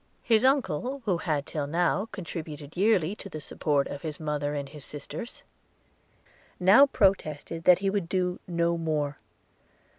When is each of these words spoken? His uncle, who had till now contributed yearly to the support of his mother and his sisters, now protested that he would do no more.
His 0.23 0.43
uncle, 0.43 1.03
who 1.05 1.17
had 1.19 1.45
till 1.45 1.67
now 1.67 2.09
contributed 2.11 2.75
yearly 2.75 3.15
to 3.17 3.29
the 3.29 3.39
support 3.39 3.85
of 3.87 4.01
his 4.01 4.19
mother 4.19 4.55
and 4.55 4.67
his 4.67 4.83
sisters, 4.83 5.43
now 6.59 6.87
protested 6.87 7.65
that 7.65 7.77
he 7.85 7.89
would 7.91 8.09
do 8.09 8.39
no 8.47 8.79
more. 8.79 9.19